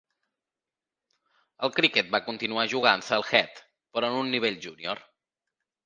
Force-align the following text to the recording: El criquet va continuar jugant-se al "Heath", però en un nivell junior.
El 1.67 1.73
criquet 1.77 2.11
va 2.17 2.23
continuar 2.31 2.65
jugant-se 2.73 3.17
al 3.21 3.29
"Heath", 3.31 3.65
però 3.95 4.11
en 4.13 4.21
un 4.27 4.37
nivell 4.39 4.63
junior. 4.69 5.09